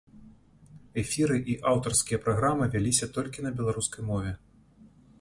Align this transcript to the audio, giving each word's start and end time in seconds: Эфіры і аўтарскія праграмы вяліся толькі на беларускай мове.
Эфіры 1.01 1.37
і 1.53 1.59
аўтарскія 1.73 2.21
праграмы 2.25 2.65
вяліся 2.79 3.11
толькі 3.19 3.39
на 3.49 3.55
беларускай 3.61 4.03
мове. 4.13 4.31